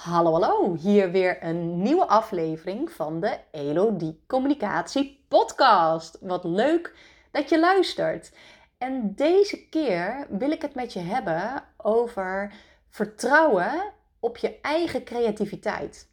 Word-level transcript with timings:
Hallo, 0.00 0.32
hallo. 0.32 0.74
Hier 0.74 1.10
weer 1.10 1.44
een 1.44 1.82
nieuwe 1.82 2.06
aflevering 2.06 2.90
van 2.90 3.20
de 3.20 3.38
Elodie 3.50 4.20
Communicatie 4.26 5.24
Podcast. 5.28 6.18
Wat 6.20 6.44
leuk 6.44 6.94
dat 7.30 7.48
je 7.48 7.60
luistert. 7.60 8.32
En 8.78 9.14
deze 9.14 9.68
keer 9.68 10.26
wil 10.30 10.50
ik 10.50 10.62
het 10.62 10.74
met 10.74 10.92
je 10.92 10.98
hebben 10.98 11.62
over 11.76 12.52
vertrouwen 12.88 13.92
op 14.20 14.36
je 14.36 14.58
eigen 14.62 15.04
creativiteit. 15.04 16.08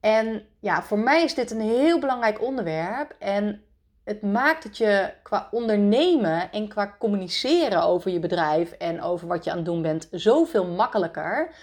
En 0.00 0.46
ja, 0.60 0.82
voor 0.82 0.98
mij 0.98 1.22
is 1.22 1.34
dit 1.34 1.50
een 1.50 1.60
heel 1.60 1.98
belangrijk 1.98 2.42
onderwerp. 2.42 3.14
En 3.18 3.62
het 4.04 4.22
maakt 4.22 4.64
het 4.64 4.76
je 4.76 5.12
qua 5.22 5.48
ondernemen 5.50 6.52
en 6.52 6.68
qua 6.68 6.96
communiceren 6.98 7.82
over 7.82 8.10
je 8.10 8.20
bedrijf 8.20 8.72
en 8.72 9.02
over 9.02 9.28
wat 9.28 9.44
je 9.44 9.50
aan 9.50 9.56
het 9.56 9.66
doen 9.66 9.82
bent 9.82 10.08
zoveel 10.10 10.66
makkelijker 10.66 11.54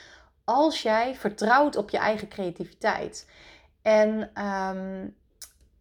als 0.50 0.82
jij 0.82 1.16
vertrouwt 1.16 1.75
op 1.75 1.89
je 1.89 1.98
eigen 1.98 2.27
creativiteit. 2.27 3.30
En 3.81 4.31
um, 4.44 5.16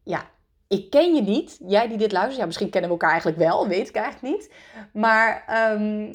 ja, 0.02 0.30
ik 0.68 0.90
ken 0.90 1.14
je 1.14 1.22
niet. 1.22 1.58
Jij 1.66 1.88
die 1.88 1.98
dit 1.98 2.12
luistert, 2.12 2.38
ja, 2.38 2.46
misschien 2.46 2.70
kennen 2.70 2.90
we 2.90 2.96
elkaar 2.96 3.10
eigenlijk 3.10 3.40
wel, 3.40 3.68
weet 3.68 3.88
ik 3.88 3.96
eigenlijk 3.96 4.34
niet. 4.34 4.52
Maar 4.92 5.44
um, 5.72 6.10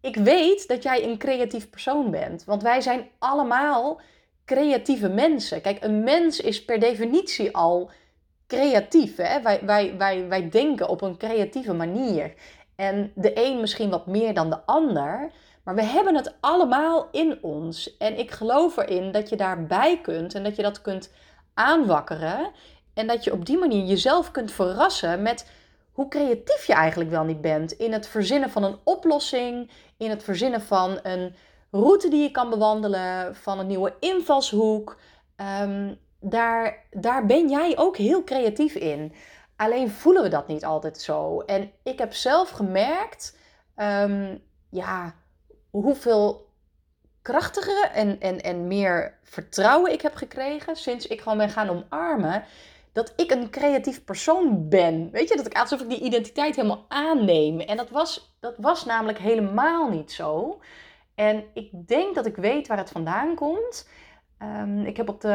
ik 0.00 0.16
weet 0.16 0.68
dat 0.68 0.82
jij 0.82 1.04
een 1.04 1.18
creatief 1.18 1.70
persoon 1.70 2.10
bent. 2.10 2.44
Want 2.44 2.62
wij 2.62 2.80
zijn 2.80 3.08
allemaal 3.18 4.00
creatieve 4.44 5.08
mensen. 5.08 5.60
Kijk, 5.60 5.84
een 5.84 6.04
mens 6.04 6.40
is 6.40 6.64
per 6.64 6.78
definitie 6.78 7.56
al 7.56 7.90
creatief. 8.46 9.16
Hè? 9.16 9.42
Wij, 9.42 9.60
wij, 9.64 9.96
wij, 9.96 10.28
wij 10.28 10.48
denken 10.48 10.88
op 10.88 11.00
een 11.00 11.16
creatieve 11.16 11.72
manier. 11.72 12.34
En 12.76 13.12
de 13.14 13.30
een 13.34 13.60
misschien 13.60 13.90
wat 13.90 14.06
meer 14.06 14.34
dan 14.34 14.50
de 14.50 14.66
ander. 14.66 15.30
Maar 15.64 15.74
we 15.74 15.84
hebben 15.84 16.14
het 16.14 16.34
allemaal 16.40 17.08
in 17.10 17.38
ons. 17.42 17.96
En 17.96 18.18
ik 18.18 18.30
geloof 18.30 18.76
erin 18.76 19.12
dat 19.12 19.28
je 19.28 19.36
daarbij 19.36 20.00
kunt 20.00 20.34
en 20.34 20.42
dat 20.42 20.56
je 20.56 20.62
dat 20.62 20.80
kunt 20.80 21.12
aanwakkeren. 21.54 22.50
En 22.94 23.06
dat 23.06 23.24
je 23.24 23.32
op 23.32 23.46
die 23.46 23.58
manier 23.58 23.84
jezelf 23.84 24.30
kunt 24.30 24.52
verrassen 24.52 25.22
met 25.22 25.50
hoe 25.92 26.08
creatief 26.08 26.64
je 26.66 26.72
eigenlijk 26.72 27.10
wel 27.10 27.24
niet 27.24 27.40
bent. 27.40 27.72
In 27.72 27.92
het 27.92 28.06
verzinnen 28.06 28.50
van 28.50 28.64
een 28.64 28.78
oplossing, 28.84 29.70
in 29.96 30.10
het 30.10 30.22
verzinnen 30.22 30.60
van 30.62 30.98
een 31.02 31.34
route 31.70 32.08
die 32.08 32.22
je 32.22 32.30
kan 32.30 32.50
bewandelen, 32.50 33.36
van 33.36 33.58
een 33.58 33.66
nieuwe 33.66 33.94
invalshoek. 34.00 34.96
Um, 35.62 35.98
daar, 36.20 36.86
daar 36.90 37.26
ben 37.26 37.48
jij 37.48 37.78
ook 37.78 37.96
heel 37.96 38.24
creatief 38.24 38.74
in. 38.74 39.12
Alleen 39.56 39.90
voelen 39.90 40.22
we 40.22 40.28
dat 40.28 40.48
niet 40.48 40.64
altijd 40.64 41.00
zo. 41.00 41.40
En 41.40 41.70
ik 41.82 41.98
heb 41.98 42.12
zelf 42.12 42.50
gemerkt, 42.50 43.38
um, 43.76 44.42
ja, 44.70 45.14
hoeveel 45.80 46.52
krachtiger 47.22 47.90
en, 47.92 48.20
en, 48.20 48.40
en 48.40 48.66
meer 48.66 49.18
vertrouwen 49.22 49.92
ik 49.92 50.00
heb 50.00 50.14
gekregen 50.14 50.76
sinds 50.76 51.06
ik 51.06 51.20
gewoon 51.20 51.38
ben 51.38 51.50
gaan 51.50 51.68
omarmen. 51.68 52.44
Dat 52.92 53.12
ik 53.16 53.30
een 53.30 53.50
creatief 53.50 54.04
persoon 54.04 54.68
ben. 54.68 55.10
Weet 55.10 55.28
je, 55.28 55.36
dat 55.36 55.46
ik 55.46 55.58
alsof 55.58 55.80
ik 55.80 55.88
die 55.88 56.00
identiteit 56.00 56.56
helemaal 56.56 56.84
aanneem. 56.88 57.60
En 57.60 57.76
dat 57.76 57.90
was, 57.90 58.36
dat 58.40 58.54
was 58.56 58.84
namelijk 58.84 59.18
helemaal 59.18 59.88
niet 59.88 60.12
zo. 60.12 60.60
En 61.14 61.44
ik 61.54 61.88
denk 61.88 62.14
dat 62.14 62.26
ik 62.26 62.36
weet 62.36 62.66
waar 62.66 62.78
het 62.78 62.90
vandaan 62.90 63.34
komt. 63.34 63.88
Um, 64.42 64.86
ik 64.86 64.96
heb 64.96 65.08
op 65.08 65.20
de, 65.20 65.28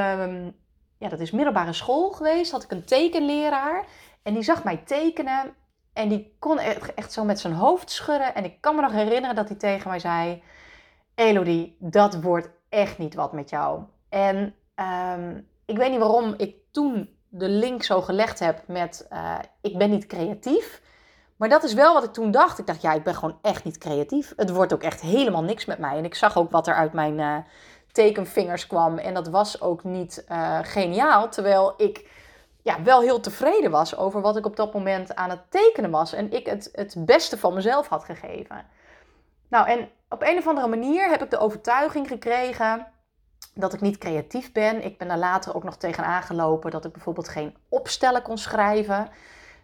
ja, 0.98 1.10
dat 1.10 1.20
is 1.20 1.32
middelbare 1.32 1.74
school 1.74 2.12
geweest, 2.12 2.52
had 2.52 2.64
ik 2.64 2.72
een 2.72 2.86
tekenleraar. 2.86 3.86
En 4.24 4.34
die 4.34 4.44
zag 4.44 4.64
mij 4.64 4.78
tekenen. 4.78 5.54
En 5.94 6.10
die 6.10 6.36
kon 6.40 6.60
echt, 6.60 7.14
zo 7.14 7.24
met 7.24 7.40
zijn 7.40 7.54
hoofd 7.54 7.92
schudden. 7.92 8.36
En 8.36 8.44
ik 8.44 8.62
kan 8.62 8.76
me 8.76 8.82
nog 8.82 8.92
herinneren 8.92 9.36
dat 9.36 9.48
hij 9.48 9.58
tegen 9.58 9.90
mij 9.90 10.00
zei: 10.00 10.44
Elodie, 11.16 11.78
dat 11.80 12.22
wordt 12.22 12.50
echt 12.70 12.98
niet 12.98 13.16
wat 13.16 13.34
met 13.34 13.50
jou. 13.50 13.84
En 14.10 14.56
um, 15.16 15.48
ik 15.66 15.78
weet 15.78 15.92
niet 15.92 16.00
waarom 16.00 16.34
ik 16.38 16.56
toen 16.72 17.18
de 17.30 17.50
link 17.50 17.84
zo 17.84 18.02
gelegd 18.02 18.40
heb 18.40 18.64
met: 18.68 19.08
uh, 19.12 19.40
ik 19.62 19.78
ben 19.78 19.90
niet 19.90 20.08
creatief. 20.08 20.82
Maar 21.40 21.50
dat 21.50 21.64
is 21.64 21.74
wel 21.74 21.94
wat 21.94 22.04
ik 22.04 22.14
toen 22.14 22.32
dacht. 22.32 22.60
Ik 22.60 22.66
dacht, 22.66 22.82
ja, 22.82 22.94
ik 22.94 23.04
ben 23.04 23.16
gewoon 23.16 23.38
echt 23.42 23.64
niet 23.64 23.78
creatief. 23.78 24.34
Het 24.36 24.50
wordt 24.50 24.74
ook 24.74 24.84
echt 24.84 25.02
helemaal 25.02 25.44
niks 25.44 25.66
met 25.66 25.78
mij. 25.78 25.98
En 25.98 26.06
ik 26.06 26.16
zag 26.16 26.38
ook 26.38 26.52
wat 26.52 26.68
er 26.68 26.74
uit 26.74 26.94
mijn 26.94 27.18
uh, 27.18 27.38
tekenvingers 27.92 28.68
kwam. 28.68 28.98
En 28.98 29.14
dat 29.14 29.28
was 29.28 29.62
ook 29.62 29.84
niet 29.84 30.26
uh, 30.32 30.60
geniaal. 30.62 31.30
Terwijl 31.30 31.74
ik 31.78 32.10
ja, 32.70 32.84
wel 32.84 33.02
heel 33.02 33.20
tevreden 33.20 33.72
was 33.72 33.98
over 33.98 34.22
wat 34.22 34.38
ik 34.38 34.46
op 34.46 34.56
dat 34.56 34.74
moment 34.74 35.16
aan 35.16 35.30
het 35.30 35.52
tekenen 35.52 35.92
was. 35.92 36.14
En 36.14 36.32
ik 36.32 36.46
het, 36.46 36.70
het 36.72 36.96
beste 37.06 37.38
van 37.38 37.54
mezelf 37.54 37.88
had 37.88 38.04
gegeven. 38.04 38.66
Nou, 39.50 39.68
en 39.68 39.90
op 40.10 40.22
een 40.22 40.38
of 40.38 40.48
andere 40.48 40.68
manier 40.68 41.10
heb 41.10 41.24
ik 41.24 41.30
de 41.30 41.38
overtuiging 41.38 42.08
gekregen 42.08 42.88
dat 43.54 43.74
ik 43.74 43.82
niet 43.82 43.98
creatief 43.98 44.52
ben. 44.52 44.84
Ik 44.84 44.98
ben 44.98 45.08
daar 45.08 45.18
later 45.18 45.56
ook 45.56 45.64
nog 45.64 45.78
tegenaan 45.78 46.22
gelopen 46.22 46.72
dat 46.72 46.86
ik 46.86 46.92
bijvoorbeeld 46.92 47.30
geen 47.30 47.56
opstellen 47.70 48.22
kon 48.22 48.38
schrijven. 48.38 49.10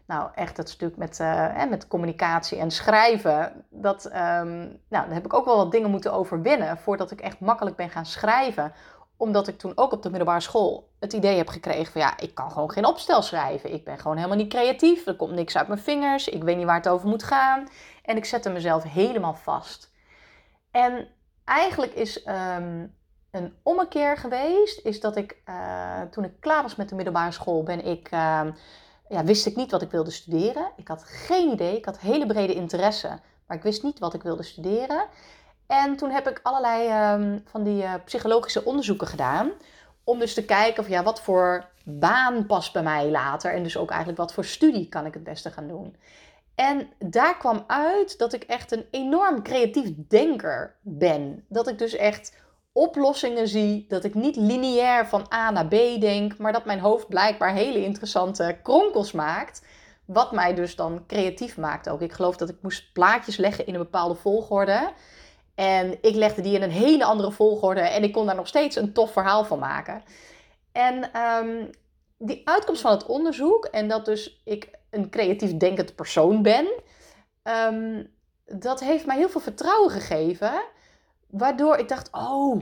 Nou, 0.08 0.30
echt 0.36 0.56
dat 0.56 0.70
stuk 0.70 0.98
met, 0.98 1.20
uh, 1.20 1.66
met 1.70 1.88
communicatie 1.88 2.58
en 2.58 2.72
schrijven. 2.72 3.66
Dat, 3.70 4.06
um, 4.06 4.12
nou, 4.14 4.80
daar 4.90 5.14
heb 5.14 5.26
ik 5.26 5.34
ook 5.34 5.46
wel 5.46 5.58
wat 5.58 5.72
dingen 5.72 5.90
moeten 5.90 6.14
overwinnen 6.14 6.78
voordat 6.78 7.12
ik 7.12 7.22
echt 7.22 7.40
makkelijk 7.40 7.76
ben 7.76 7.90
gaan 7.90 8.06
schrijven 8.06 8.74
omdat 9.18 9.48
ik 9.48 9.58
toen 9.58 9.72
ook 9.76 9.92
op 9.92 10.04
de 10.04 10.10
middelbare 10.10 10.40
school 10.40 10.90
het 11.06 11.14
idee 11.14 11.38
heb 11.38 11.48
gekregen 11.48 11.92
van 11.92 12.02
ja, 12.02 12.18
ik 12.18 12.36
kan 12.36 12.52
gewoon 12.52 12.72
geen 12.72 12.86
opstel 12.86 13.22
schrijven. 13.22 13.74
Ik 13.74 13.84
ben 13.84 14.00
gewoon 14.00 14.18
helemaal 14.18 14.38
niet 14.38 14.50
creatief. 14.50 15.06
Er 15.08 15.16
komt 15.16 15.32
niks 15.32 15.58
uit 15.58 15.68
mijn 15.68 15.80
vingers. 15.80 16.28
Ik 16.28 16.44
weet 16.44 16.58
niet 16.58 16.66
waar 16.66 16.76
het 16.76 16.88
over 16.88 17.08
moet 17.08 17.24
gaan. 17.24 17.68
En 18.04 18.18
ik 18.18 18.26
zette 18.26 18.50
mezelf 18.50 18.84
helemaal 18.84 19.34
vast. 19.34 19.92
En 20.72 21.08
eigenlijk 21.44 21.94
is 21.94 22.28
um, 22.28 22.96
een 23.32 23.54
ommekeer 23.64 24.18
geweest, 24.18 24.86
is 24.86 25.00
dat 25.00 25.16
ik 25.16 25.38
uh, 25.50 26.02
toen 26.02 26.24
ik 26.24 26.40
klaar 26.40 26.62
was 26.62 26.76
met 26.76 26.90
de 26.90 26.96
middelbare 26.96 27.32
school, 27.32 27.64
ben 27.64 27.86
ik, 27.86 28.12
uh, 28.12 28.42
ja, 29.10 29.24
wist 29.24 29.46
ik 29.46 29.56
niet 29.56 29.72
wat 29.72 29.82
ik 29.82 29.92
wilde 29.92 30.12
studeren. 30.12 30.72
Ik 30.76 30.88
had 30.88 31.04
geen 31.04 31.52
idee. 31.52 31.78
Ik 31.78 31.86
had 31.86 32.00
hele 32.00 32.26
brede 32.26 32.54
interesse, 32.54 33.20
maar 33.48 33.58
ik 33.58 33.64
wist 33.64 33.84
niet 33.84 34.00
wat 34.00 34.14
ik 34.14 34.24
wilde 34.24 34.44
studeren. 34.44 35.06
En 35.68 35.96
toen 35.96 36.12
heb 36.12 36.28
ik 36.28 36.40
allerlei 36.44 37.14
um, 37.14 37.44
van 37.46 37.64
die 37.64 37.84
uh, 37.84 37.94
psychologische 38.06 38.66
onderzoeken 38.66 39.08
gedaan. 39.08 39.52
Om 40.06 40.20
dus 40.20 40.34
te 40.34 40.46
kijken 40.46 40.84
of 40.84 40.90
ja, 40.90 41.04
wat 41.04 41.22
voor 41.22 41.66
baan 41.84 42.46
past 42.46 42.74
bij 42.74 42.84
mij 42.84 43.10
later. 43.10 43.54
En 43.54 43.64
dus 43.64 43.78
ook 43.78 43.90
eigenlijk 43.90 44.20
wat 44.20 44.34
voor 44.34 44.46
studie 44.46 44.90
kan 44.90 45.06
ik 45.06 45.14
het 45.14 45.24
beste 45.24 45.52
gaan 45.52 45.68
doen. 45.68 45.96
En 46.56 46.90
daar 47.00 47.38
kwam 47.38 47.64
uit 47.68 48.18
dat 48.18 48.34
ik 48.34 48.44
echt 48.44 48.72
een 48.72 48.86
enorm 48.92 49.44
creatief 49.44 49.90
denker 50.08 50.76
ben. 50.82 51.46
Dat 51.50 51.68
ik 51.68 51.78
dus 51.78 51.96
echt 51.96 52.34
oplossingen 52.72 53.48
zie. 53.48 53.86
Dat 53.88 54.04
ik 54.04 54.14
niet 54.14 54.36
lineair 54.36 55.08
van 55.08 55.26
A 55.34 55.52
naar 55.52 55.68
B 55.68 56.00
denk. 56.00 56.38
Maar 56.38 56.54
dat 56.54 56.66
mijn 56.66 56.80
hoofd 56.80 57.08
blijkbaar 57.08 57.54
hele 57.54 57.84
interessante 57.84 58.60
kronkels 58.64 59.12
maakt. 59.12 59.62
Wat 60.06 60.32
mij 60.32 60.54
dus 60.54 60.76
dan 60.76 61.04
creatief 61.08 61.58
maakt 61.58 61.90
ook. 61.90 62.02
Ik 62.02 62.14
geloof 62.14 62.38
dat 62.38 62.50
ik 62.50 62.58
moest 62.62 62.94
plaatjes 62.94 63.38
leggen 63.38 63.66
in 63.66 63.74
een 63.74 63.80
bepaalde 63.80 64.16
volgorde. 64.16 64.92
En 65.56 65.98
ik 66.02 66.16
legde 66.16 66.42
die 66.42 66.56
in 66.56 66.62
een 66.62 66.72
hele 66.72 67.06
andere 67.06 67.32
volgorde 67.32 67.82
en 67.82 68.04
ik 68.04 68.14
kon 68.14 68.26
daar 68.26 68.36
nog 68.36 68.48
steeds 68.48 68.76
een 68.76 68.94
tof 68.94 69.12
verhaal 69.12 69.46
van 69.46 69.60
maken. 69.60 70.04
En 70.72 71.22
um, 71.22 71.70
die 72.18 72.42
uitkomst 72.46 72.82
van 72.82 72.92
het 72.92 73.06
onderzoek, 73.06 73.66
en 73.66 73.88
dat 73.88 74.06
dus 74.06 74.42
ik 74.44 74.70
een 74.90 75.10
creatief 75.10 75.58
denkend 75.58 75.96
persoon 75.96 76.42
ben, 76.42 76.68
um, 77.44 78.14
dat 78.46 78.80
heeft 78.80 79.06
mij 79.06 79.18
heel 79.18 79.30
veel 79.30 79.42
vertrouwen 79.42 79.92
gegeven. 79.92 80.62
Waardoor 81.30 81.78
ik 81.78 81.88
dacht, 81.88 82.10
oh, 82.12 82.62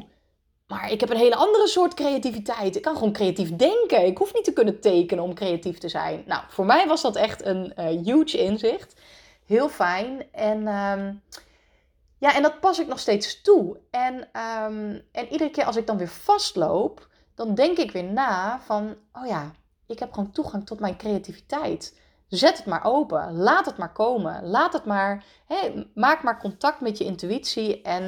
maar 0.67 0.91
ik 0.91 0.99
heb 0.99 1.09
een 1.09 1.17
hele 1.17 1.35
andere 1.35 1.67
soort 1.67 1.93
creativiteit. 1.93 2.75
Ik 2.75 2.81
kan 2.81 2.95
gewoon 2.95 3.13
creatief 3.13 3.55
denken. 3.55 4.05
Ik 4.05 4.17
hoef 4.17 4.33
niet 4.33 4.43
te 4.43 4.53
kunnen 4.53 4.79
tekenen 4.79 5.23
om 5.23 5.33
creatief 5.33 5.77
te 5.77 5.89
zijn. 5.89 6.23
Nou, 6.25 6.43
voor 6.49 6.65
mij 6.65 6.87
was 6.87 7.01
dat 7.01 7.15
echt 7.15 7.45
een 7.45 7.73
uh, 7.79 7.85
huge 7.85 8.37
inzicht. 8.37 8.93
Heel 9.45 9.69
fijn. 9.69 10.23
En 10.31 10.67
um, 10.67 11.21
ja, 12.23 12.35
en 12.35 12.41
dat 12.41 12.59
pas 12.59 12.79
ik 12.79 12.87
nog 12.87 12.99
steeds 12.99 13.41
toe. 13.41 13.79
En, 13.91 14.13
um, 14.13 15.01
en 15.11 15.27
iedere 15.29 15.49
keer 15.49 15.65
als 15.65 15.75
ik 15.75 15.87
dan 15.87 15.97
weer 15.97 16.07
vastloop, 16.07 17.07
dan 17.35 17.53
denk 17.53 17.77
ik 17.77 17.91
weer 17.91 18.03
na 18.03 18.59
van, 18.61 18.95
oh 19.13 19.27
ja, 19.27 19.51
ik 19.87 19.99
heb 19.99 20.13
gewoon 20.13 20.31
toegang 20.31 20.65
tot 20.65 20.79
mijn 20.79 20.97
creativiteit. 20.97 21.99
Zet 22.27 22.57
het 22.57 22.65
maar 22.65 22.85
open, 22.85 23.33
laat 23.33 23.65
het 23.65 23.77
maar 23.77 23.91
komen, 23.91 24.45
laat 24.45 24.73
het 24.73 24.85
maar, 24.85 25.23
maak 25.93 26.23
maar 26.23 26.39
contact 26.39 26.81
met 26.81 26.97
je 26.97 27.03
intuïtie 27.03 27.81
en, 27.81 28.03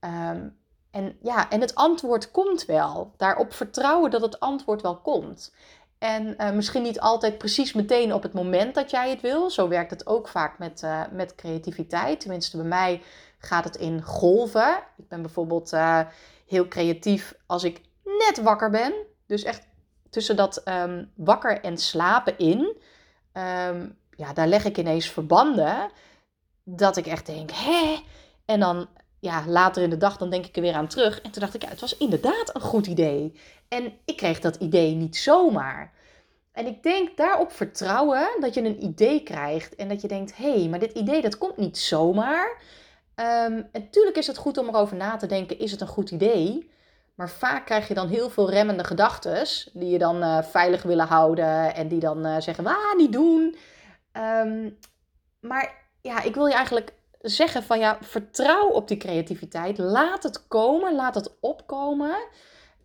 um, 0.00 0.58
en, 0.90 1.16
ja, 1.22 1.50
en 1.50 1.60
het 1.60 1.74
antwoord 1.74 2.30
komt 2.30 2.64
wel. 2.64 3.12
Daarop 3.16 3.52
vertrouwen 3.52 4.10
dat 4.10 4.22
het 4.22 4.40
antwoord 4.40 4.82
wel 4.82 4.96
komt. 4.96 5.52
En 5.98 6.34
uh, 6.38 6.50
misschien 6.50 6.82
niet 6.82 7.00
altijd 7.00 7.38
precies 7.38 7.72
meteen 7.72 8.14
op 8.14 8.22
het 8.22 8.32
moment 8.32 8.74
dat 8.74 8.90
jij 8.90 9.10
het 9.10 9.20
wil. 9.20 9.50
Zo 9.50 9.68
werkt 9.68 9.90
het 9.90 10.06
ook 10.06 10.28
vaak 10.28 10.58
met, 10.58 10.82
uh, 10.82 11.02
met 11.12 11.34
creativiteit. 11.34 12.20
Tenminste, 12.20 12.56
bij 12.56 12.66
mij 12.66 13.02
gaat 13.46 13.64
het 13.64 13.76
in 13.76 14.02
golven. 14.02 14.78
Ik 14.96 15.08
ben 15.08 15.22
bijvoorbeeld 15.22 15.72
uh, 15.72 16.00
heel 16.46 16.68
creatief 16.68 17.34
als 17.46 17.64
ik 17.64 17.80
net 18.04 18.40
wakker 18.42 18.70
ben. 18.70 18.92
Dus 19.26 19.42
echt 19.42 19.66
tussen 20.10 20.36
dat 20.36 20.62
um, 20.68 21.10
wakker 21.14 21.60
en 21.60 21.78
slapen 21.78 22.38
in. 22.38 22.76
Um, 23.32 23.98
ja, 24.10 24.32
daar 24.32 24.48
leg 24.48 24.64
ik 24.64 24.78
ineens 24.78 25.10
verbanden. 25.10 25.90
Dat 26.64 26.96
ik 26.96 27.06
echt 27.06 27.26
denk, 27.26 27.50
hè? 27.50 28.02
En 28.44 28.60
dan 28.60 28.88
ja, 29.20 29.44
later 29.46 29.82
in 29.82 29.90
de 29.90 29.96
dag 29.96 30.16
dan 30.16 30.30
denk 30.30 30.46
ik 30.46 30.56
er 30.56 30.62
weer 30.62 30.74
aan 30.74 30.88
terug. 30.88 31.20
En 31.20 31.30
toen 31.30 31.42
dacht 31.42 31.54
ik, 31.54 31.62
ja, 31.62 31.68
het 31.68 31.80
was 31.80 31.96
inderdaad 31.96 32.54
een 32.54 32.60
goed 32.60 32.86
idee. 32.86 33.40
En 33.68 33.92
ik 34.04 34.16
kreeg 34.16 34.40
dat 34.40 34.56
idee 34.56 34.94
niet 34.94 35.16
zomaar. 35.16 35.92
En 36.52 36.66
ik 36.66 36.82
denk 36.82 37.16
daarop 37.16 37.52
vertrouwen 37.52 38.28
dat 38.40 38.54
je 38.54 38.64
een 38.64 38.84
idee 38.84 39.22
krijgt 39.22 39.74
en 39.74 39.88
dat 39.88 40.00
je 40.00 40.08
denkt, 40.08 40.36
hé, 40.36 40.52
hey, 40.52 40.68
maar 40.68 40.78
dit 40.78 40.92
idee 40.92 41.22
dat 41.22 41.38
komt 41.38 41.56
niet 41.56 41.78
zomaar. 41.78 42.62
Um, 43.20 43.24
en 43.26 43.68
natuurlijk 43.72 44.16
is 44.16 44.26
het 44.26 44.36
goed 44.36 44.58
om 44.58 44.68
erover 44.68 44.96
na 44.96 45.16
te 45.16 45.26
denken, 45.26 45.58
is 45.58 45.70
het 45.70 45.80
een 45.80 45.86
goed 45.86 46.10
idee? 46.10 46.70
Maar 47.14 47.30
vaak 47.30 47.66
krijg 47.66 47.88
je 47.88 47.94
dan 47.94 48.08
heel 48.08 48.30
veel 48.30 48.50
remmende 48.50 48.84
gedachten 48.84 49.46
die 49.72 49.90
je 49.90 49.98
dan 49.98 50.22
uh, 50.22 50.42
veilig 50.42 50.82
willen 50.82 51.06
houden 51.06 51.74
en 51.74 51.88
die 51.88 52.00
dan 52.00 52.26
uh, 52.26 52.40
zeggen, 52.40 52.66
ah, 52.66 52.96
niet 52.96 53.12
doen. 53.12 53.56
Um, 54.12 54.78
maar 55.40 55.74
ja, 56.02 56.22
ik 56.22 56.34
wil 56.34 56.46
je 56.46 56.54
eigenlijk 56.54 56.92
zeggen 57.20 57.62
van 57.62 57.78
ja, 57.78 57.98
vertrouw 58.00 58.68
op 58.68 58.88
die 58.88 58.96
creativiteit. 58.96 59.78
Laat 59.78 60.22
het 60.22 60.48
komen, 60.48 60.94
laat 60.94 61.14
het 61.14 61.36
opkomen. 61.40 62.16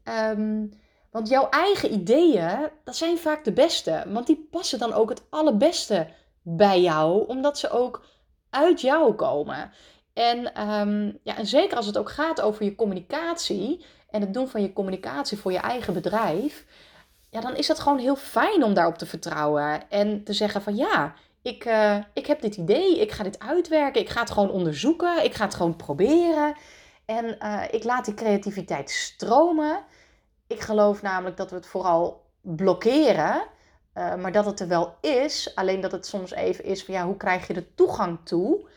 Um, 0.03 0.73
want 1.11 1.29
jouw 1.29 1.49
eigen 1.49 1.93
ideeën, 1.93 2.69
dat 2.83 2.95
zijn 2.95 3.17
vaak 3.17 3.43
de 3.43 3.51
beste. 3.53 4.03
Want 4.07 4.27
die 4.27 4.47
passen 4.51 4.79
dan 4.79 4.93
ook 4.93 5.09
het 5.09 5.23
allerbeste 5.29 6.07
bij 6.41 6.81
jou, 6.81 7.27
omdat 7.27 7.59
ze 7.59 7.69
ook 7.69 8.05
uit 8.49 8.81
jou 8.81 9.13
komen. 9.13 9.71
En, 10.13 10.69
um, 10.69 11.19
ja, 11.23 11.37
en 11.37 11.45
zeker 11.45 11.77
als 11.77 11.85
het 11.85 11.97
ook 11.97 12.09
gaat 12.09 12.41
over 12.41 12.63
je 12.63 12.75
communicatie 12.75 13.85
en 14.09 14.21
het 14.21 14.33
doen 14.33 14.47
van 14.47 14.61
je 14.61 14.73
communicatie 14.73 15.37
voor 15.37 15.51
je 15.51 15.59
eigen 15.59 15.93
bedrijf, 15.93 16.65
ja, 17.29 17.41
dan 17.41 17.55
is 17.55 17.67
het 17.67 17.79
gewoon 17.79 17.99
heel 17.99 18.15
fijn 18.15 18.63
om 18.63 18.73
daarop 18.73 18.97
te 18.97 19.05
vertrouwen 19.05 19.89
en 19.89 20.23
te 20.23 20.33
zeggen 20.33 20.61
van 20.61 20.75
ja, 20.75 21.13
ik, 21.41 21.65
uh, 21.65 21.97
ik 22.13 22.27
heb 22.27 22.41
dit 22.41 22.55
idee, 22.55 22.99
ik 22.99 23.11
ga 23.11 23.23
dit 23.23 23.39
uitwerken, 23.39 24.01
ik 24.01 24.09
ga 24.09 24.19
het 24.19 24.31
gewoon 24.31 24.51
onderzoeken, 24.51 25.23
ik 25.23 25.33
ga 25.33 25.45
het 25.45 25.55
gewoon 25.55 25.75
proberen. 25.75 26.55
En 27.05 27.37
uh, 27.39 27.63
ik 27.71 27.83
laat 27.83 28.05
die 28.05 28.13
creativiteit 28.13 28.89
stromen. 28.89 29.83
Ik 30.47 30.59
geloof 30.59 31.01
namelijk 31.01 31.37
dat 31.37 31.49
we 31.49 31.55
het 31.55 31.65
vooral 31.65 32.25
blokkeren, 32.41 33.43
uh, 33.93 34.15
maar 34.15 34.31
dat 34.31 34.45
het 34.45 34.59
er 34.59 34.67
wel 34.67 34.95
is. 35.01 35.55
Alleen 35.55 35.81
dat 35.81 35.91
het 35.91 36.05
soms 36.05 36.31
even 36.31 36.63
is 36.63 36.83
van 36.83 36.93
ja, 36.93 37.05
hoe 37.05 37.17
krijg 37.17 37.47
je 37.47 37.53
de 37.53 37.73
toegang 37.75 38.19
toe? 38.23 38.67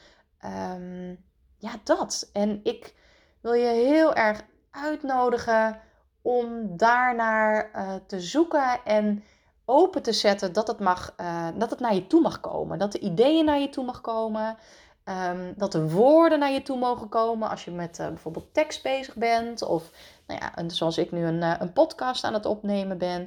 Um, 0.44 1.25
ja, 1.58 1.70
dat. 1.85 2.31
En 2.32 2.61
ik 2.62 2.94
wil 3.41 3.52
je 3.52 3.67
heel 3.67 4.14
erg 4.14 4.44
uitnodigen 4.70 5.81
om 6.23 6.76
daarnaar 6.76 7.70
uh, 7.75 7.94
te 8.06 8.20
zoeken 8.20 8.81
en 8.85 9.25
open 9.64 10.02
te 10.02 10.12
zetten 10.12 10.52
dat 10.52 10.69
het, 10.69 10.81
mag, 10.81 11.14
uh, 11.20 11.49
dat 11.55 11.70
het 11.70 11.81
naar 11.81 11.94
je 11.94 12.06
toe 12.06 12.20
mag 12.20 12.41
komen. 12.41 12.79
Dat 12.79 12.93
de 12.93 12.99
ideeën 12.99 13.44
naar 13.44 13.58
je 13.58 13.69
toe 13.69 13.85
mag 13.85 14.00
komen. 14.00 14.56
Um, 15.05 15.55
dat 15.56 15.73
de 15.73 15.91
woorden 15.91 16.38
naar 16.38 16.50
je 16.50 16.62
toe 16.62 16.79
mogen 16.79 17.08
komen 17.08 17.49
als 17.49 17.64
je 17.64 17.70
met 17.70 17.99
uh, 17.99 18.06
bijvoorbeeld 18.06 18.55
tekst 18.55 18.82
bezig 18.82 19.14
bent. 19.14 19.62
Of 19.62 19.91
nou 20.26 20.41
ja, 20.41 20.69
zoals 20.69 20.99
ik 20.99 21.11
nu 21.11 21.25
een, 21.26 21.43
een 21.62 21.73
podcast 21.73 22.25
aan 22.25 22.35
het 22.35 22.46
opnemen 22.46 22.99
ben. 22.99 23.26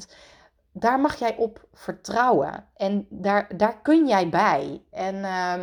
Daar 0.72 1.00
mag 1.00 1.16
jij 1.16 1.36
op 1.36 1.68
vertrouwen. 1.74 2.68
En 2.76 3.08
daar, 3.10 3.58
daar 3.58 3.82
kun 3.82 4.08
jij 4.08 4.30
bij. 4.30 4.82
En 4.92 5.16
uh, 5.16 5.62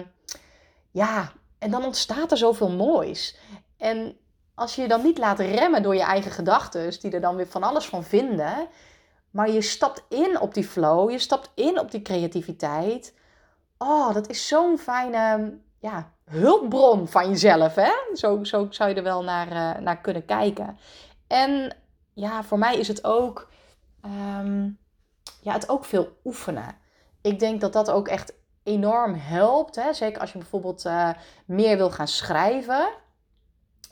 ja, 0.90 1.32
en 1.64 1.70
dan 1.70 1.84
ontstaat 1.84 2.30
er 2.30 2.36
zoveel 2.36 2.70
moois. 2.70 3.36
En 3.76 4.16
als 4.54 4.74
je 4.74 4.82
je 4.82 4.88
dan 4.88 5.02
niet 5.02 5.18
laat 5.18 5.38
remmen 5.38 5.82
door 5.82 5.94
je 5.94 6.02
eigen 6.02 6.30
gedachten, 6.30 7.00
die 7.00 7.10
er 7.10 7.20
dan 7.20 7.36
weer 7.36 7.46
van 7.46 7.62
alles 7.62 7.86
van 7.86 8.04
vinden. 8.04 8.68
Maar 9.30 9.50
je 9.50 9.62
stapt 9.62 10.04
in 10.08 10.40
op 10.40 10.54
die 10.54 10.64
flow, 10.64 11.10
je 11.10 11.18
stapt 11.18 11.50
in 11.54 11.78
op 11.78 11.90
die 11.90 12.02
creativiteit. 12.02 13.14
Oh, 13.78 14.14
dat 14.14 14.28
is 14.28 14.48
zo'n 14.48 14.78
fijne 14.78 15.54
ja, 15.78 16.12
hulpbron 16.24 17.08
van 17.08 17.28
jezelf. 17.28 17.74
Hè? 17.74 17.92
Zo, 18.14 18.44
zo 18.44 18.66
zou 18.70 18.90
je 18.90 18.96
er 18.96 19.02
wel 19.02 19.22
naar, 19.22 19.52
uh, 19.52 19.82
naar 19.82 20.00
kunnen 20.00 20.24
kijken. 20.24 20.78
En 21.26 21.76
ja, 22.12 22.42
voor 22.42 22.58
mij 22.58 22.76
is 22.76 22.88
het 22.88 23.04
ook, 23.04 23.48
um, 24.04 24.78
ja, 25.40 25.52
het 25.52 25.68
ook 25.68 25.84
veel 25.84 26.16
oefenen. 26.24 26.76
Ik 27.22 27.38
denk 27.38 27.60
dat 27.60 27.72
dat 27.72 27.90
ook 27.90 28.08
echt 28.08 28.32
enorm 28.64 29.14
helpt. 29.14 29.76
Hè? 29.76 29.92
Zeker 29.92 30.20
als 30.20 30.32
je 30.32 30.38
bijvoorbeeld 30.38 30.84
uh, 30.84 31.10
meer 31.46 31.76
wil 31.76 31.90
gaan 31.90 32.08
schrijven. 32.08 32.88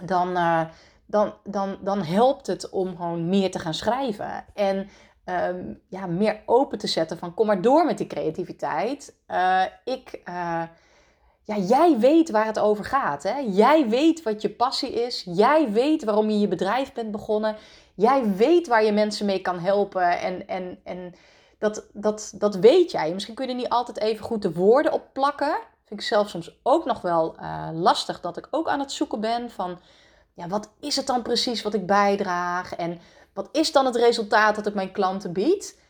Dan, 0.05 0.29
uh, 0.37 0.61
dan, 1.07 1.35
dan, 1.45 1.79
dan 1.81 2.03
helpt 2.03 2.47
het 2.47 2.71
om 2.71 2.97
gewoon 2.97 3.29
meer 3.29 3.51
te 3.51 3.59
gaan 3.59 3.75
schrijven. 3.75 4.45
En 4.55 4.89
um, 5.25 5.81
ja, 5.89 6.07
meer 6.07 6.43
open 6.47 6.79
te 6.79 6.87
zetten 6.87 7.19
van 7.19 7.35
kom 7.35 7.47
maar 7.47 7.63
door 7.63 7.85
met 7.85 7.99
die 7.99 8.07
creativiteit. 8.07 9.15
Uh, 9.29 9.63
ik 9.85 10.21
ja, 11.45 11.57
jij 11.57 11.99
weet 11.99 12.31
waar 12.31 12.47
het 12.47 12.59
over 12.59 12.85
gaat. 12.85 13.23
Hè? 13.23 13.39
Jij 13.39 13.89
weet 13.89 14.23
wat 14.23 14.43
je 14.43 14.51
passie 14.51 14.93
is. 14.93 15.23
Jij 15.27 15.71
weet 15.71 16.05
waarom 16.05 16.31
je 16.31 16.41
je 16.41 16.49
bedrijf 16.49 16.93
bent 16.93 17.11
begonnen. 17.11 17.57
Jij 17.95 18.35
weet 18.35 18.67
waar 18.67 18.85
je 18.85 18.93
mensen 18.93 19.27
mee 19.27 19.41
kan 19.41 19.59
helpen. 19.59 20.21
En, 20.21 20.49
en, 20.49 20.79
en 20.85 21.15
dat, 21.63 21.87
dat, 21.93 22.33
dat 22.35 22.55
weet 22.55 22.91
jij. 22.91 23.13
Misschien 23.13 23.35
kun 23.35 23.45
je 23.47 23.51
er 23.51 23.57
niet 23.59 23.69
altijd 23.69 24.01
even 24.01 24.25
goed 24.25 24.43
de 24.43 24.53
woorden 24.53 24.93
op 24.93 25.09
plakken. 25.13 25.59
Vind 25.85 26.01
ik 26.01 26.07
zelf 26.07 26.29
soms 26.29 26.61
ook 26.63 26.85
nog 26.85 27.01
wel 27.01 27.37
uh, 27.41 27.69
lastig 27.73 28.21
dat 28.21 28.37
ik 28.37 28.49
ook 28.51 28.69
aan 28.69 28.81
het 28.81 28.93
zoeken 28.93 29.21
ben 29.21 29.51
van... 29.51 29.81
Ja, 30.35 30.49
wat 30.49 30.71
is 30.81 30.97
het 30.97 31.07
dan 31.07 31.23
precies 31.23 31.63
wat 31.63 31.75
ik 31.75 31.87
bijdraag? 31.87 32.75
En 32.75 33.01
wat 33.35 33.49
is 33.53 33.73
dan 33.73 33.87
het 33.87 33.97
resultaat 33.97 34.55
dat 34.55 34.67
ik 34.67 34.75
mijn 34.75 34.93
klanten 34.93 35.33
bied? 35.33 35.81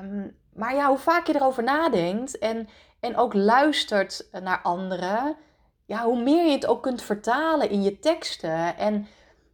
Um, 0.00 0.36
maar 0.52 0.74
ja, 0.74 0.88
hoe 0.88 0.98
vaak 0.98 1.26
je 1.26 1.34
erover 1.34 1.62
nadenkt 1.62 2.38
en 2.38 2.68
en 3.04 3.16
ook 3.16 3.34
luistert 3.34 4.28
naar 4.42 4.60
anderen, 4.62 5.36
ja, 5.86 6.04
hoe 6.04 6.22
meer 6.22 6.44
je 6.44 6.52
het 6.52 6.66
ook 6.66 6.82
kunt 6.82 7.02
vertalen 7.02 7.70
in 7.70 7.82
je 7.82 7.98
teksten 7.98 8.76
en 8.76 9.06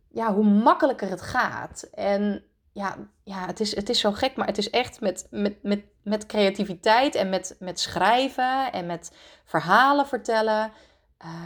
ja, 0.09 0.35
hoe 0.35 0.45
makkelijker 0.45 1.09
het 1.09 1.23
gaat. 1.23 1.89
En 1.95 2.45
ja, 2.73 2.97
ja 3.25 3.47
het, 3.47 3.61
is, 3.61 3.75
het 3.75 3.89
is 3.89 4.01
zo 4.01 4.13
gek, 4.13 4.37
maar 4.37 4.47
het 4.47 4.59
is 4.59 4.71
echt 4.71 5.01
met, 5.01 5.27
met, 5.31 5.63
met, 5.63 5.85
met 6.03 6.27
creativiteit 6.27 7.15
en 7.15 7.29
met, 7.29 7.57
met 7.59 7.81
schrijven 7.81 8.73
en 8.73 8.87
met 8.87 9.17
verhalen 9.45 10.07
vertellen, 10.07 10.73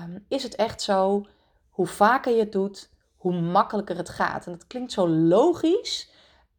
um, 0.05 0.25
is 0.29 0.43
het 0.43 0.55
echt 0.55 0.83
zo, 0.83 1.27
hoe 1.71 1.87
vaker 1.87 2.33
je 2.33 2.41
het 2.41 2.53
doet, 2.53 2.91
hoe 3.17 3.33
makkelijker 3.33 3.97
het 3.97 4.09
gaat. 4.09 4.47
En 4.47 4.53
dat 4.53 4.67
klinkt 4.67 4.93
zo 4.93 5.09
logisch, 5.09 6.11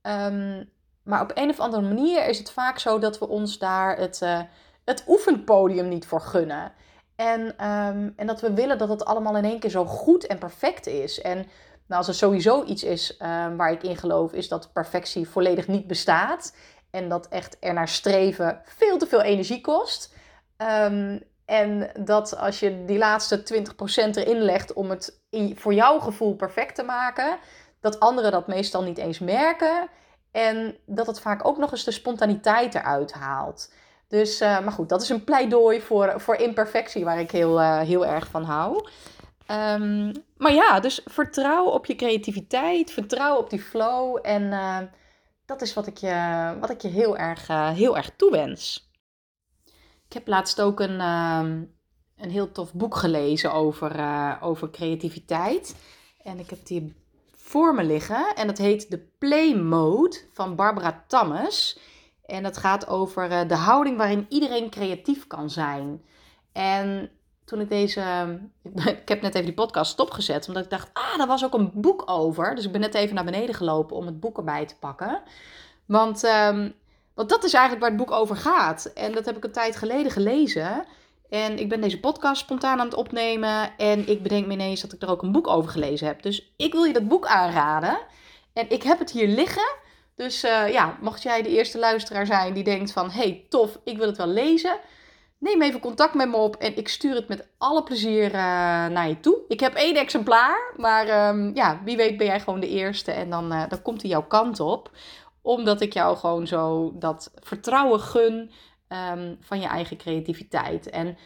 um, 0.01 0.69
maar 1.03 1.21
op 1.21 1.31
een 1.33 1.49
of 1.49 1.59
andere 1.59 1.83
manier 1.83 2.27
is 2.27 2.37
het 2.37 2.51
vaak 2.51 2.79
zo 2.79 2.99
dat 2.99 3.19
we 3.19 3.27
ons 3.27 3.57
daar 3.57 3.97
het... 3.97 4.21
Uh, 4.23 4.41
het 4.85 5.03
oefenpodium 5.07 5.87
niet 5.87 6.07
voor 6.07 6.21
gunnen. 6.21 6.71
En, 7.15 7.41
um, 7.41 8.13
en 8.15 8.27
dat 8.27 8.41
we 8.41 8.53
willen 8.53 8.77
dat 8.77 8.89
het 8.89 9.05
allemaal 9.05 9.37
in 9.37 9.45
één 9.45 9.59
keer 9.59 9.69
zo 9.69 9.85
goed 9.85 10.27
en 10.27 10.37
perfect 10.37 10.87
is. 10.87 11.21
En 11.21 11.45
nou, 11.87 11.99
als 11.99 12.07
er 12.07 12.13
sowieso 12.13 12.63
iets 12.63 12.83
is 12.83 13.19
um, 13.21 13.57
waar 13.57 13.71
ik 13.71 13.83
in 13.83 13.97
geloof, 13.97 14.33
is 14.33 14.47
dat 14.47 14.73
perfectie 14.73 15.29
volledig 15.29 15.67
niet 15.67 15.87
bestaat. 15.87 16.55
En 16.91 17.09
dat 17.09 17.27
echt 17.27 17.57
er 17.59 17.73
naar 17.73 17.87
streven 17.87 18.61
veel 18.63 18.97
te 18.97 19.07
veel 19.07 19.21
energie 19.21 19.61
kost. 19.61 20.13
Um, 20.57 21.23
en 21.45 21.91
dat 21.99 22.37
als 22.37 22.59
je 22.59 22.85
die 22.85 22.97
laatste 22.97 23.43
20% 23.43 24.15
erin 24.15 24.41
legt 24.41 24.73
om 24.73 24.89
het 24.89 25.21
in, 25.29 25.57
voor 25.57 25.73
jouw 25.73 25.99
gevoel 25.99 26.35
perfect 26.35 26.75
te 26.75 26.83
maken, 26.83 27.37
dat 27.79 27.99
anderen 27.99 28.31
dat 28.31 28.47
meestal 28.47 28.83
niet 28.83 28.97
eens 28.97 29.19
merken. 29.19 29.87
En 30.31 30.77
dat 30.85 31.07
het 31.07 31.19
vaak 31.19 31.47
ook 31.47 31.57
nog 31.57 31.71
eens 31.71 31.83
de 31.83 31.91
spontaniteit 31.91 32.75
eruit 32.75 33.13
haalt. 33.13 33.73
Dus, 34.07 34.41
uh, 34.41 34.59
maar 34.59 34.71
goed, 34.71 34.89
dat 34.89 35.01
is 35.01 35.09
een 35.09 35.23
pleidooi 35.23 35.81
voor, 35.81 36.13
voor 36.17 36.35
imperfectie 36.35 37.03
waar 37.03 37.19
ik 37.19 37.31
heel, 37.31 37.61
uh, 37.61 37.79
heel 37.79 38.05
erg 38.05 38.27
van 38.27 38.43
hou. 38.43 38.89
Um, 39.51 40.11
maar 40.37 40.53
ja, 40.53 40.79
dus 40.79 41.01
vertrouw 41.05 41.65
op 41.65 41.85
je 41.85 41.95
creativiteit, 41.95 42.91
vertrouw 42.91 43.37
op 43.37 43.49
die 43.49 43.61
flow. 43.61 44.19
En 44.21 44.41
uh, 44.43 44.79
dat 45.45 45.61
is 45.61 45.73
wat 45.73 45.87
ik 45.87 45.97
je, 45.97 46.55
wat 46.59 46.69
ik 46.69 46.81
je 46.81 46.87
heel, 46.87 47.17
erg, 47.17 47.47
heel 47.47 47.97
erg 47.97 48.11
toewens. 48.15 48.89
Ik 50.07 50.13
heb 50.13 50.27
laatst 50.27 50.61
ook 50.61 50.79
een, 50.79 50.99
een 50.99 52.29
heel 52.29 52.51
tof 52.51 52.73
boek 52.73 52.95
gelezen 52.95 53.53
over, 53.53 53.91
over 54.41 54.69
creativiteit. 54.69 55.75
En 56.23 56.39
ik 56.39 56.49
heb 56.49 56.67
hier 56.67 56.93
voor 57.35 57.75
me 57.75 57.83
liggen. 57.83 58.35
En 58.35 58.47
dat 58.47 58.57
heet 58.57 58.89
The 58.89 59.07
Play 59.17 59.55
Mode 59.55 60.21
van 60.33 60.55
Barbara 60.55 61.03
Tammes. 61.07 61.79
En 62.25 62.43
dat 62.43 62.57
gaat 62.57 62.87
over 62.87 63.47
de 63.47 63.55
houding 63.55 63.97
waarin 63.97 64.25
iedereen 64.29 64.69
creatief 64.69 65.27
kan 65.27 65.49
zijn. 65.49 66.01
En 66.51 67.11
toen 67.45 67.61
ik 67.61 67.69
deze. 67.69 68.01
Ik 69.01 69.09
heb 69.09 69.21
net 69.21 69.33
even 69.33 69.45
die 69.45 69.53
podcast 69.53 69.91
stopgezet, 69.91 70.47
omdat 70.47 70.63
ik 70.63 70.69
dacht, 70.69 70.89
ah, 70.93 71.17
daar 71.17 71.27
was 71.27 71.45
ook 71.45 71.53
een 71.53 71.71
boek 71.73 72.03
over. 72.05 72.55
Dus 72.55 72.65
ik 72.65 72.71
ben 72.71 72.81
net 72.81 72.93
even 72.93 73.15
naar 73.15 73.23
beneden 73.23 73.55
gelopen 73.55 73.95
om 73.95 74.05
het 74.05 74.19
boek 74.19 74.37
erbij 74.37 74.65
te 74.65 74.75
pakken. 74.79 75.21
Want, 75.85 76.23
um, 76.23 76.73
want 77.13 77.29
dat 77.29 77.43
is 77.43 77.53
eigenlijk 77.53 77.83
waar 77.83 77.93
het 77.97 78.07
boek 78.07 78.19
over 78.19 78.35
gaat. 78.35 78.85
En 78.85 79.11
dat 79.11 79.25
heb 79.25 79.37
ik 79.37 79.43
een 79.43 79.51
tijd 79.51 79.75
geleden 79.75 80.11
gelezen. 80.11 80.85
En 81.29 81.59
ik 81.59 81.69
ben 81.69 81.81
deze 81.81 81.99
podcast 81.99 82.41
spontaan 82.41 82.79
aan 82.79 82.85
het 82.85 82.95
opnemen. 82.95 83.77
En 83.77 84.07
ik 84.07 84.23
bedenk 84.23 84.45
me 84.45 84.53
ineens 84.53 84.81
dat 84.81 84.93
ik 84.93 85.01
er 85.01 85.09
ook 85.09 85.21
een 85.21 85.31
boek 85.31 85.47
over 85.47 85.71
gelezen 85.71 86.07
heb. 86.07 86.21
Dus 86.21 86.53
ik 86.57 86.71
wil 86.71 86.83
je 86.83 86.93
dat 86.93 87.07
boek 87.07 87.25
aanraden. 87.25 87.97
En 88.53 88.69
ik 88.69 88.83
heb 88.83 88.99
het 88.99 89.11
hier 89.11 89.27
liggen. 89.27 89.75
Dus 90.15 90.43
uh, 90.43 90.71
ja, 90.71 90.97
mocht 91.01 91.21
jij 91.23 91.41
de 91.41 91.49
eerste 91.49 91.79
luisteraar 91.79 92.25
zijn 92.25 92.53
die 92.53 92.63
denkt 92.63 92.91
van... 92.91 93.09
hey, 93.09 93.45
tof, 93.49 93.79
ik 93.83 93.97
wil 93.97 94.07
het 94.07 94.17
wel 94.17 94.27
lezen. 94.27 94.77
Neem 95.45 95.61
even 95.61 95.79
contact 95.79 96.13
met 96.13 96.29
me 96.29 96.37
op 96.37 96.55
en 96.55 96.77
ik 96.77 96.87
stuur 96.87 97.15
het 97.15 97.27
met 97.27 97.47
alle 97.57 97.83
plezier 97.83 98.31
naar 98.91 99.07
je 99.07 99.19
toe. 99.19 99.37
Ik 99.47 99.59
heb 99.59 99.73
één 99.73 99.95
exemplaar, 99.95 100.73
maar 100.77 101.07
ehm, 101.07 101.51
ja, 101.53 101.81
wie 101.83 101.97
weet 101.97 102.17
ben 102.17 102.27
jij 102.27 102.39
gewoon 102.39 102.59
de 102.59 102.69
eerste 102.69 103.11
en 103.11 103.29
dan, 103.29 103.49
dan 103.49 103.81
komt 103.81 104.01
hij 104.01 104.09
jouw 104.09 104.27
kant 104.27 104.59
op. 104.59 104.91
Omdat 105.41 105.81
ik 105.81 105.93
jou 105.93 106.17
gewoon 106.17 106.47
zo 106.47 106.93
dat 106.95 107.31
vertrouwen 107.39 107.99
gun 107.99 108.51
um, 108.89 109.37
van 109.41 109.59
je 109.59 109.67
eigen 109.67 109.97
creativiteit. 109.97 110.89
En 110.89 111.17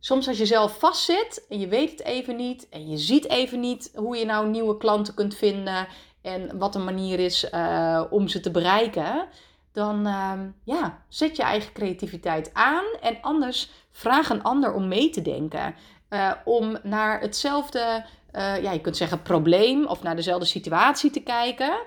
soms 0.00 0.28
als 0.28 0.38
je 0.38 0.46
zelf 0.46 0.78
vastzit 0.78 1.46
en 1.48 1.60
je 1.60 1.68
weet 1.68 1.90
het 1.90 2.02
even 2.02 2.36
niet 2.36 2.68
en 2.68 2.90
je 2.90 2.96
ziet 2.96 3.28
even 3.28 3.60
niet 3.60 3.90
hoe 3.94 4.16
je 4.16 4.24
nou 4.24 4.48
nieuwe 4.48 4.76
klanten 4.76 5.14
kunt 5.14 5.34
vinden 5.34 5.86
en 6.22 6.58
wat 6.58 6.74
een 6.74 6.84
manier 6.84 7.18
is 7.18 7.48
uh, 7.54 8.04
om 8.10 8.28
ze 8.28 8.40
te 8.40 8.50
bereiken, 8.50 9.28
dan 9.74 10.06
uh, 10.06 10.32
ja, 10.64 11.02
zet 11.08 11.36
je 11.36 11.42
eigen 11.42 11.72
creativiteit 11.72 12.50
aan 12.52 12.84
en 13.00 13.18
anders 13.20 13.70
vraag 13.90 14.28
een 14.30 14.42
ander 14.42 14.74
om 14.74 14.88
mee 14.88 15.10
te 15.10 15.22
denken. 15.22 15.74
Uh, 16.10 16.32
om 16.44 16.78
naar 16.82 17.20
hetzelfde, 17.20 18.04
uh, 18.32 18.62
ja, 18.62 18.72
je 18.72 18.80
kunt 18.80 18.96
zeggen 18.96 19.22
probleem 19.22 19.86
of 19.86 20.02
naar 20.02 20.16
dezelfde 20.16 20.46
situatie 20.46 21.10
te 21.10 21.22
kijken 21.22 21.78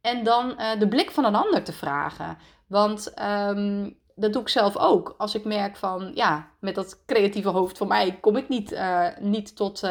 en 0.00 0.24
dan 0.24 0.56
de 0.78 0.88
blik 0.88 1.10
van 1.10 1.24
een 1.24 1.34
ander 1.34 1.62
te 1.62 1.72
vragen. 1.72 2.38
Want 2.66 3.14
um, 3.22 3.98
dat 4.14 4.32
doe 4.32 4.42
ik 4.42 4.48
zelf 4.48 4.76
ook. 4.76 5.14
Als 5.18 5.34
ik 5.34 5.44
merk 5.44 5.76
van, 5.76 6.10
ja, 6.14 6.50
met 6.60 6.74
dat 6.74 7.04
creatieve 7.06 7.48
hoofd 7.48 7.78
van 7.78 7.88
mij 7.88 8.18
kom 8.20 8.36
ik 8.36 8.48
niet, 8.48 8.80
niet 9.20 9.56
tot, 9.56 9.88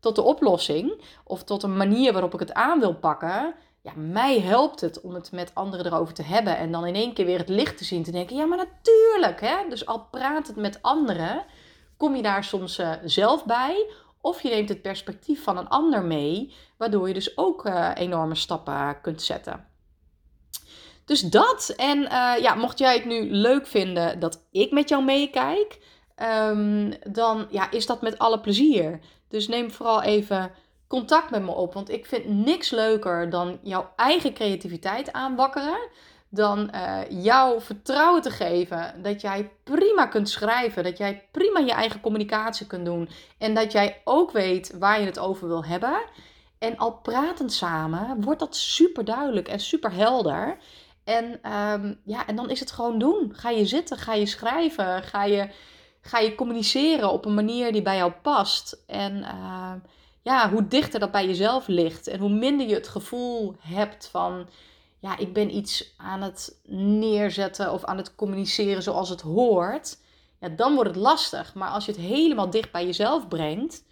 tot 0.00 0.14
de 0.14 0.22
oplossing. 0.22 1.04
Of 1.24 1.44
tot 1.44 1.62
een 1.62 1.76
manier 1.76 2.12
waarop 2.12 2.34
ik 2.34 2.40
het 2.40 2.52
aan 2.52 2.80
wil 2.80 2.94
pakken. 2.94 3.54
Ja, 3.82 3.92
mij 3.96 4.40
helpt 4.40 4.80
het 4.80 5.00
om 5.00 5.14
het 5.14 5.32
met 5.32 5.54
anderen 5.54 5.86
erover 5.86 6.14
te 6.14 6.22
hebben. 6.22 6.56
En 6.56 6.72
dan 6.72 6.86
in 6.86 6.94
één 6.94 7.12
keer 7.12 7.26
weer 7.26 7.38
het 7.38 7.48
licht 7.48 7.78
te 7.78 7.84
zien. 7.84 8.02
Te 8.02 8.10
denken, 8.10 8.36
ja, 8.36 8.44
maar 8.44 8.58
natuurlijk. 8.58 9.40
Hè? 9.40 9.68
Dus 9.68 9.86
al 9.86 10.00
praat 10.10 10.46
het 10.46 10.56
met 10.56 10.82
anderen, 10.82 11.44
kom 11.96 12.16
je 12.16 12.22
daar 12.22 12.44
soms 12.44 12.78
uh, 12.78 12.92
zelf 13.04 13.44
bij. 13.44 13.86
Of 14.20 14.42
je 14.42 14.48
neemt 14.48 14.68
het 14.68 14.82
perspectief 14.82 15.42
van 15.42 15.56
een 15.56 15.68
ander 15.68 16.04
mee. 16.04 16.54
Waardoor 16.76 17.08
je 17.08 17.14
dus 17.14 17.36
ook 17.36 17.70
enorme 17.94 18.34
stappen 18.34 19.00
kunt 19.00 19.22
zetten. 19.22 19.68
Dus 21.04 21.20
dat. 21.20 21.72
En 21.76 21.98
uh, 21.98 22.32
ja, 22.40 22.54
mocht 22.54 22.78
jij 22.78 22.94
het 22.94 23.04
nu 23.04 23.30
leuk 23.30 23.66
vinden 23.66 24.20
dat 24.20 24.46
ik 24.50 24.70
met 24.70 24.88
jou 24.88 25.04
meekijk, 25.04 25.78
um, 26.48 26.92
dan 27.12 27.46
ja, 27.50 27.70
is 27.70 27.86
dat 27.86 28.02
met 28.02 28.18
alle 28.18 28.40
plezier. 28.40 29.00
Dus 29.28 29.48
neem 29.48 29.70
vooral 29.70 30.02
even 30.02 30.50
contact 30.90 31.30
met 31.30 31.42
me 31.42 31.50
op. 31.50 31.74
Want 31.74 31.90
ik 31.90 32.06
vind 32.06 32.28
niks 32.28 32.70
leuker 32.70 33.30
dan 33.30 33.58
jouw 33.62 33.92
eigen 33.96 34.34
creativiteit 34.34 35.12
aanwakkeren. 35.12 35.78
Dan 36.28 36.70
uh, 36.74 36.98
jou 37.08 37.60
vertrouwen 37.60 38.22
te 38.22 38.30
geven 38.30 39.02
dat 39.02 39.20
jij 39.20 39.50
prima 39.64 40.06
kunt 40.06 40.28
schrijven. 40.28 40.84
Dat 40.84 40.98
jij 40.98 41.28
prima 41.30 41.60
je 41.60 41.72
eigen 41.72 42.00
communicatie 42.00 42.66
kunt 42.66 42.84
doen. 42.84 43.08
En 43.38 43.54
dat 43.54 43.72
jij 43.72 44.00
ook 44.04 44.30
weet 44.30 44.74
waar 44.78 45.00
je 45.00 45.06
het 45.06 45.18
over 45.18 45.48
wil 45.48 45.64
hebben. 45.64 46.02
En 46.58 46.76
al 46.76 46.92
pratend 46.92 47.52
samen 47.52 48.22
wordt 48.22 48.40
dat 48.40 48.56
super 48.56 49.04
duidelijk 49.04 49.48
en 49.48 49.60
super 49.60 49.92
helder. 49.92 50.58
En, 51.04 51.52
um, 51.52 52.00
ja, 52.04 52.26
en 52.26 52.36
dan 52.36 52.50
is 52.50 52.60
het 52.60 52.70
gewoon 52.70 52.98
doen. 52.98 53.32
Ga 53.34 53.50
je 53.50 53.66
zitten, 53.66 53.96
ga 53.96 54.14
je 54.14 54.26
schrijven, 54.26 55.02
ga 55.02 55.24
je, 55.24 55.48
ga 56.00 56.18
je 56.18 56.34
communiceren 56.34 57.12
op 57.12 57.24
een 57.24 57.34
manier 57.34 57.72
die 57.72 57.82
bij 57.82 57.96
jou 57.96 58.12
past. 58.22 58.82
En 58.86 59.16
uh, 59.16 59.72
ja, 60.22 60.50
hoe 60.50 60.68
dichter 60.68 61.00
dat 61.00 61.10
bij 61.10 61.26
jezelf 61.26 61.66
ligt 61.66 62.06
en 62.06 62.20
hoe 62.20 62.30
minder 62.30 62.68
je 62.68 62.74
het 62.74 62.88
gevoel 62.88 63.56
hebt 63.58 64.06
van, 64.06 64.48
ja, 64.98 65.18
ik 65.18 65.32
ben 65.32 65.56
iets 65.56 65.94
aan 65.96 66.22
het 66.22 66.60
neerzetten 66.66 67.72
of 67.72 67.84
aan 67.84 67.96
het 67.96 68.14
communiceren 68.14 68.82
zoals 68.82 69.08
het 69.08 69.20
hoort. 69.20 69.98
Ja, 70.40 70.48
dan 70.48 70.74
wordt 70.74 70.90
het 70.90 70.98
lastig. 70.98 71.54
Maar 71.54 71.70
als 71.70 71.86
je 71.86 71.92
het 71.92 72.00
helemaal 72.00 72.50
dicht 72.50 72.72
bij 72.72 72.84
jezelf 72.84 73.28
brengt, 73.28 73.84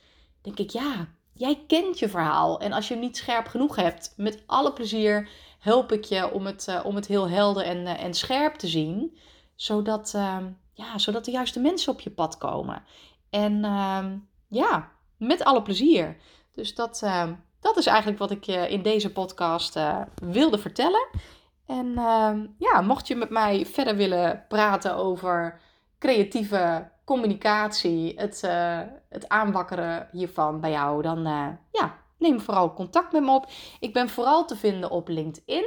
denk 0.43 0.59
ik, 0.59 0.71
ja, 0.71 1.09
jij 1.33 1.65
kent 1.67 1.99
je 1.99 2.09
verhaal. 2.09 2.61
En 2.61 2.73
als 2.73 2.89
je 2.89 2.95
hem 2.95 3.03
niet 3.03 3.17
scherp 3.17 3.47
genoeg 3.47 3.77
hebt, 3.77 4.13
met 4.17 4.43
alle 4.47 4.73
plezier 4.73 5.29
help 5.59 5.93
ik 5.93 6.05
je 6.05 6.33
om 6.33 6.47
het, 6.47 6.67
uh, 6.69 6.81
om 6.85 6.95
het 6.95 7.07
heel 7.07 7.29
helder 7.29 7.63
en, 7.63 7.79
uh, 7.79 8.03
en 8.03 8.15
scherp 8.15 8.55
te 8.55 8.67
zien. 8.67 9.19
Zodat, 9.55 10.13
uh, 10.17 10.37
ja, 10.73 10.99
zodat 10.99 11.25
de 11.25 11.31
juiste 11.31 11.61
mensen 11.61 11.93
op 11.93 12.01
je 12.01 12.11
pad 12.11 12.39
komen. 12.39 12.83
En 13.31 13.65
ehm, 13.65 14.17
ja, 14.49 14.91
met 15.19 15.45
alle 15.45 15.63
plezier. 15.63 16.17
Dus 16.53 16.75
dat, 16.75 17.01
ehm, 17.03 17.35
dat 17.61 17.77
is 17.77 17.87
eigenlijk 17.87 18.19
wat 18.19 18.31
ik 18.31 18.45
je 18.45 18.69
in 18.69 18.83
deze 18.83 19.13
podcast 19.13 19.77
eh, 19.77 20.01
wilde 20.15 20.59
vertellen. 20.59 21.09
En 21.67 21.93
ja, 22.59 22.81
mocht 22.81 23.07
je 23.07 23.17
met 23.17 23.31
mij 23.31 23.67
verder 23.67 23.97
willen 23.97 24.45
praten 24.49 24.97
over 24.97 25.61
creatieve 25.99 26.91
communicatie, 27.05 28.13
het, 28.17 28.41
het 29.09 29.29
aanwakkeren 29.29 30.09
hiervan 30.13 30.61
bij 30.61 30.71
jou, 30.71 31.03
dan 31.03 31.23
ja, 31.73 31.99
neem 32.19 32.41
vooral 32.41 32.75
contact 32.75 33.13
met 33.13 33.23
me 33.23 33.31
op. 33.31 33.47
Ik 33.81 33.93
ben 33.93 34.09
vooral 34.09 34.45
te 34.45 34.57
vinden 34.57 34.91
op 34.91 35.09
LinkedIn. 35.09 35.65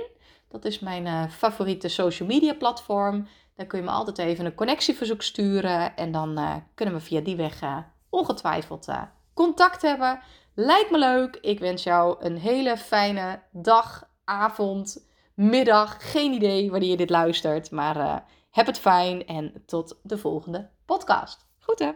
Dat 0.48 0.65
is 0.65 0.79
mijn 0.79 1.31
favoriete 1.31 1.88
social 1.88 2.27
media 2.27 2.53
platform. 2.53 3.27
Daar 3.55 3.65
kun 3.65 3.79
je 3.79 3.86
me 3.86 3.91
altijd 3.91 4.17
even 4.17 4.46
een 4.46 4.55
connectieverzoek 4.55 5.22
sturen. 5.22 5.96
En 5.96 6.12
dan 6.12 6.63
kunnen 6.75 6.96
we 6.96 7.01
via 7.01 7.22
die 7.22 7.36
weg 7.36 7.60
ongetwijfeld 8.10 8.88
contact 9.33 9.81
hebben. 9.81 10.19
Lijkt 10.55 10.91
me 10.91 10.97
leuk. 10.97 11.38
Ik 11.41 11.59
wens 11.59 11.83
jou 11.83 12.15
een 12.19 12.38
hele 12.38 12.77
fijne 12.77 13.41
dag, 13.51 14.09
avond, 14.23 15.09
middag. 15.33 16.11
Geen 16.11 16.33
idee 16.33 16.71
wanneer 16.71 16.89
je 16.89 16.97
dit 16.97 17.09
luistert. 17.09 17.71
Maar 17.71 18.25
heb 18.51 18.65
het 18.65 18.79
fijn 18.79 19.25
en 19.25 19.63
tot 19.65 20.00
de 20.03 20.17
volgende 20.17 20.69
podcast. 20.85 21.47
Goed 21.59 21.79
hè? 21.79 21.91